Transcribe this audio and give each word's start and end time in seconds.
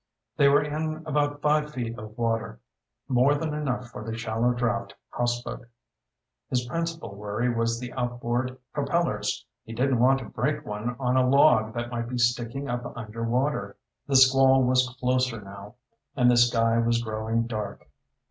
They 0.35 0.47
were 0.47 0.63
in 0.63 1.03
about 1.05 1.43
five 1.43 1.73
feet 1.75 1.95
of 1.99 2.17
water, 2.17 2.59
more 3.07 3.35
than 3.35 3.53
enough 3.53 3.91
for 3.91 4.03
the 4.03 4.17
shallow 4.17 4.51
draft 4.51 4.95
houseboat. 5.11 5.67
His 6.49 6.65
principal 6.65 7.13
worry 7.13 7.53
was 7.53 7.79
the 7.79 7.93
outboard 7.93 8.57
propellers. 8.73 9.45
He 9.63 9.73
didn't 9.73 9.99
want 9.99 10.17
to 10.17 10.25
break 10.25 10.65
one 10.65 10.95
on 10.99 11.17
a 11.17 11.29
log 11.29 11.75
that 11.75 11.91
might 11.91 12.09
be 12.09 12.17
sticking 12.17 12.67
up 12.67 12.91
underwater. 12.97 13.77
The 14.07 14.15
squall 14.15 14.63
was 14.63 14.89
closer 14.99 15.39
now, 15.39 15.75
and 16.15 16.31
the 16.31 16.35
sky 16.37 16.79
was 16.79 17.03
growing 17.03 17.45
dark. 17.45 17.87